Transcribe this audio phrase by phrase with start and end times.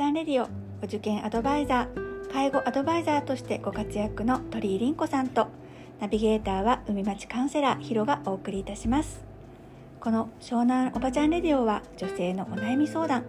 [0.00, 0.48] ちゃんレディオ
[0.82, 2.32] お受験アドバイザー。
[2.32, 5.48] 介護アドバイザーとしてご活躍の鳥居凛子さんと
[6.00, 9.22] ナビゲーターは海町カウンセラーヒロがお送りいたします。
[10.00, 13.26] この湘南おばちゃんレディオは女性のお悩み相談。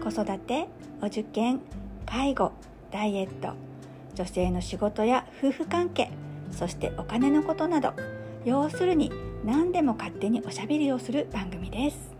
[0.00, 0.68] 子育て
[1.02, 1.58] お受験
[2.06, 2.52] 介護
[2.92, 3.54] ダイエット。
[4.14, 6.12] 女性の仕事や夫婦関係
[6.52, 7.92] そしてお金のことなど。
[8.44, 9.10] 要するに
[9.44, 12.17] 何でも勝手におしゃべりをする番組です。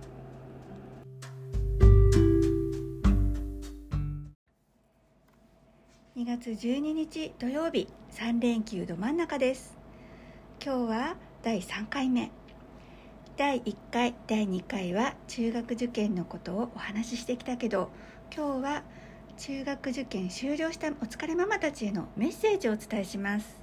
[6.28, 9.74] 月12日土曜日3連休ど真ん中です。
[10.62, 12.30] 今日は第3回目。
[13.38, 17.88] 第1回第2回は中学受験のことをお話ししてきたけど
[18.30, 18.82] 今日は
[19.38, 23.62] 中学受験終了したお疲れママたちへのメッセージをお伝えします。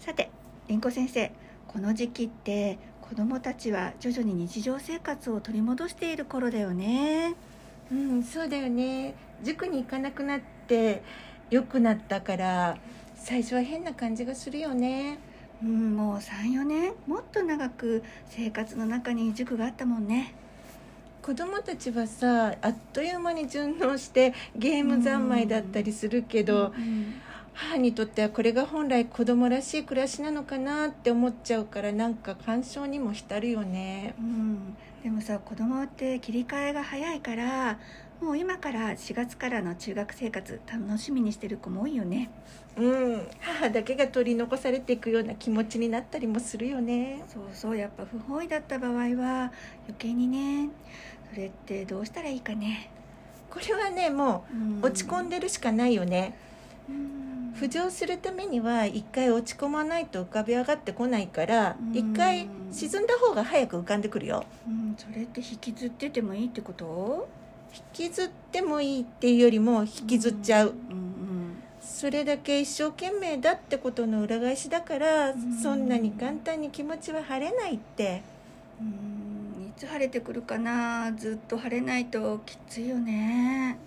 [0.00, 0.30] さて
[0.66, 1.30] りんこ先生
[1.68, 7.36] この時期って子どもたちは徐々に日常生活を取り戻している頃だよね。
[7.92, 9.14] うんそうだよね。
[9.44, 11.04] 塾に行かなくなって
[11.50, 12.76] 良くなったから
[13.14, 15.18] 最初は変な感じがするよね。
[15.62, 20.34] うんもう34年もっと長く生活の中に塾があったもんね。
[21.22, 27.14] 子供たちはさあっという間に順応してゲーム三昧だったりするけど、うん。
[27.54, 34.14] 母にとってはこれが本来子供らしい暮らしなのかなって思っちゃうからなんか干渉にも浸るよね。
[34.18, 37.78] うん、でもさ子供って切り替えが早いから
[38.24, 42.30] もう今から4月からの中学生活楽しみにしてる子も多いよね。
[42.74, 43.28] うん。
[43.38, 47.22] 母だけが取り残されていくような気持ちになったりもするよね。
[47.28, 49.52] そうそうやっぱ不本意だった場合は
[49.82, 50.70] 余計にね。
[51.30, 52.90] それってどうしたらいいかね、
[53.50, 54.46] これはねも
[54.82, 56.34] う落ち込んでるしかないよね。
[56.88, 57.52] うん。
[57.54, 61.94] 浮上するためには一回落ち込まないと浮かび上がってこないからうん。
[61.94, 64.44] 一回沈んだ方が早く浮かんでくるよ。
[64.66, 67.28] うん、それって引きずっててもいいってこと？
[67.74, 71.04] 引きずってもいいっていうよりも引きずっちゃう、うん
[71.80, 75.54] それだけ一生懸命だってことの裏返しだから、ん。
[75.62, 78.22] そんなに簡単に気持ちは晴れないって。
[78.80, 78.86] うん。
[78.86, 81.12] うんいつ晴れてくるかな？
[81.16, 83.78] ずっと晴れないときついよね。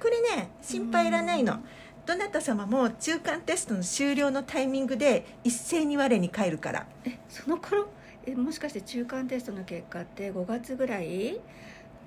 [0.00, 1.60] これね心配いらないの、うん。
[2.04, 6.86] どなた様も中間テストの終了のタイミングで一斉に我に返るから。
[7.04, 7.86] えその頃？
[8.26, 11.40] えもしかして中間テストの結果って5月ぐらい、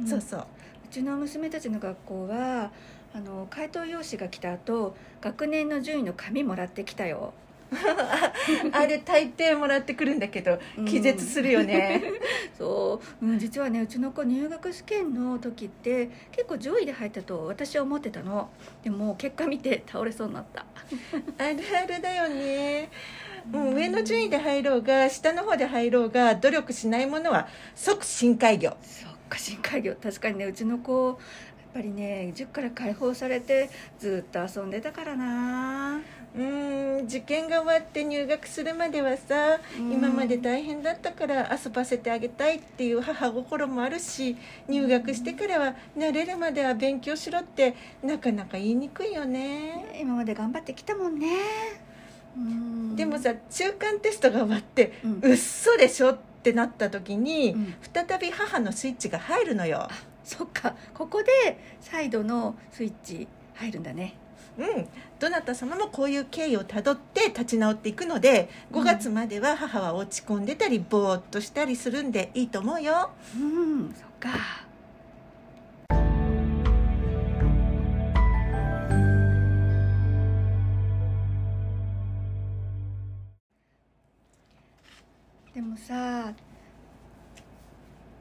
[0.03, 0.07] ん。
[0.07, 0.45] そうそうう
[0.95, 2.71] ちの娘たちの学校は
[3.13, 7.33] あの回答用紙が来た後学年の順位の紙もらってきたよ。
[8.71, 10.85] あれ大抵もらってくるんだけどうん。
[10.85, 12.01] 気絶するよね、
[12.57, 18.49] そう、うん、実はねうちの子入学試験の時って結構上位で入ったと私は思ってたの。
[18.83, 20.65] でも結果見て倒れそうになった。
[21.39, 22.89] あるあるだよね。
[23.51, 31.17] もう上の順位で入ろうが下の方で入ろうが努力しないものは即深海魚そっか深海魚確かにねうちの子やっ
[31.73, 33.69] ぱりね塾から解放されて
[33.99, 35.99] ずっと遊んでたからな。
[36.35, 39.91] うーん受験が終わって入学するまではさうん。
[39.93, 44.35] 今まで大変だったから遊ばせてあげたいっていう母心もあるし
[44.67, 49.97] 入学してからは慣れるまでは勉強しろってなかなか言いにくいよね。
[50.01, 51.27] 今まで頑張ってきたもんね。
[52.37, 52.95] うん。
[52.97, 55.19] でもさ中間テストが終わってうん。
[55.21, 57.75] うっそでしょってなった時にうん。
[57.93, 59.87] 再び母のスイッチが入るのよ。
[60.23, 60.75] そっか。
[60.93, 64.15] ここで再度のスイッチ入るんだね。
[64.57, 64.87] うん、
[65.19, 73.11] どなた様もこういう経緯をたどって立ち直っていくので5月までは母は落ち込んでたりぼーっとしたりするんでいいと思うよ。
[73.35, 73.93] うん。
[73.93, 74.64] そっか
[85.55, 86.33] でもさ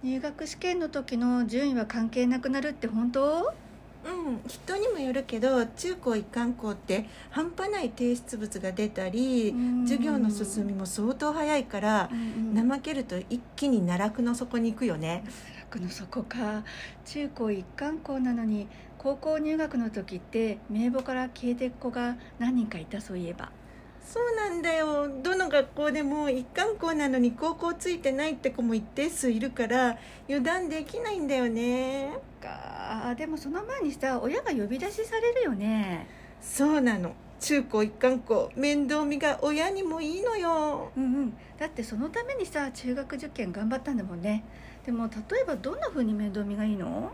[0.04, 3.52] 入学試験の時の順位は関係なくなるって本当？
[4.04, 9.82] うん人にもよるけど中高一貫校って半端ない提出物が出たりうん。
[9.84, 12.08] 授業の進みも相当早いから
[12.54, 15.24] 怠けると一気に奈落の底に行くよね。
[15.58, 16.62] 楽の底か。
[17.04, 23.50] 中高一貫校なのに高校入学の時って名簿から消えていく子が何人かいたそういえば
[24.04, 25.08] そうなんだよ。
[25.22, 29.98] どの学校でも一貫校なのに高校ついてないって子も一定数いるから
[30.28, 32.12] 油断できないんだよね。
[32.40, 33.14] か。
[33.16, 36.06] でもその前にさ親が呼び出しされるよね。
[36.40, 37.12] そうなの。
[37.40, 40.92] 中高一貫校面倒見が親にもいいのよ。
[40.96, 41.36] うんうん。
[41.58, 44.44] だってそのためにさ中学受験頑張ったんだもんね。
[44.86, 47.10] でも例えばどんな風に面倒見がいいの？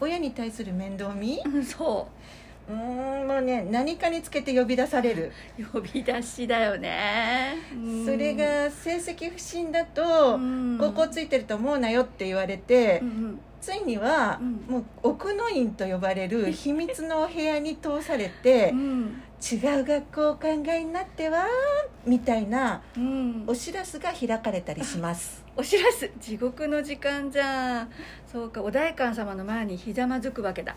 [0.00, 1.42] 親に対する面倒見？
[1.44, 5.32] うんそうーんもうね何かにつけて呼び出される。
[5.58, 8.04] う呼び出しだよね、うん。
[8.04, 10.78] それれが成績不振だとうん。
[10.78, 13.40] 高校ついてると思うなよって言われて、うんうん。
[13.60, 14.64] ついには、うん。
[14.68, 19.22] もう奥の院と呼ばれる 秘密のお部屋に通されて、うん。
[19.40, 21.46] 違う学校をお考えになっては
[22.04, 23.44] みたいなうん。
[23.46, 25.42] お知らせが開かれたりします。
[25.56, 26.10] お知らせ。
[26.20, 27.90] 地獄の時間じゃん。
[28.30, 30.76] そうかお代官様の前にひざまずくわけだ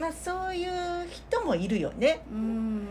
[0.00, 0.70] まあそういう
[1.10, 2.22] 人もいるよね。
[2.32, 2.86] うん。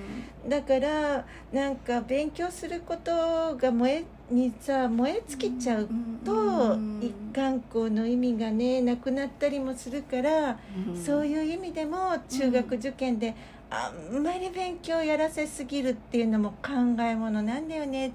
[0.47, 5.89] だからなんか勉強することが燃えにさ燃え尽きちゃう
[6.23, 11.03] と、うん一貫校の意味がねなくなったりもするから、うん。
[11.03, 13.33] そういう意味でも中学受験で
[13.71, 16.71] あんまり勉強やらせすぎるっていうのも考
[17.01, 18.11] えものなんだよね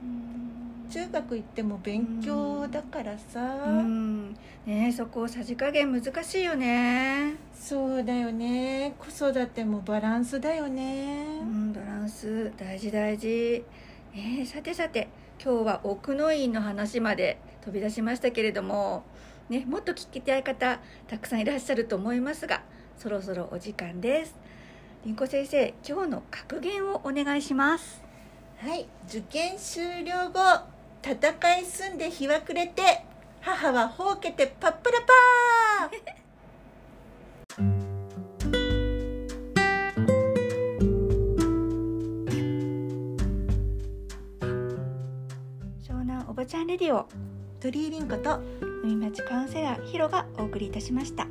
[0.91, 4.33] 中学行っても勉強だからさ、うん。
[4.67, 7.35] ねえそこさじ加減難しいよね。
[7.53, 8.95] そうだよね。
[8.99, 12.53] 子育てもバランスだよね、うんバランス。
[12.57, 13.65] 大事大事。
[14.15, 15.09] えーさてさて
[15.43, 19.03] 今日は奥の院の話まで飛び出しましたけれども
[19.49, 20.79] ねもっと聞きたい方
[21.09, 22.63] たくさんいらっしゃると思いますが
[22.97, 24.37] そろそろお時間です。
[25.05, 28.03] りんこ先生今日の格言をお願いします。
[28.59, 30.74] はい受験終了後
[31.05, 33.05] 戦い済んで日は暮れて
[33.43, 36.15] 母はほうけてパッパラパー。
[45.87, 47.07] 湘南おばちゃんレディオ
[47.61, 48.41] 鳥居凛子と
[48.83, 51.27] 海町カウンセラーヒロがお送りいたしました。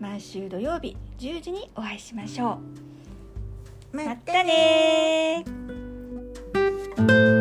[0.00, 2.58] 毎週土曜日10時にお会いしましょ
[3.92, 3.96] う。
[3.96, 7.39] ままたねー